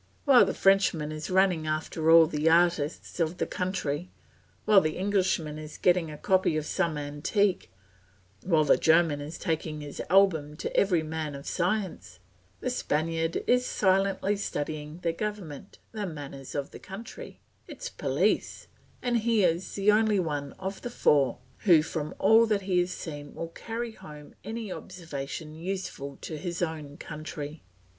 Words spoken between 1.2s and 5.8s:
running after all the artists of the country, while the Englishman is